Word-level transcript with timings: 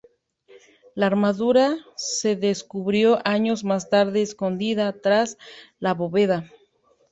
La 0.95 1.05
armadura 1.05 1.77
se 1.95 2.35
descubrió 2.35 3.19
años 3.23 3.63
más 3.63 3.91
tarde 3.91 4.23
escondida 4.23 4.99
tras 4.99 5.37
la 5.77 5.93
bóveda. 5.93 6.49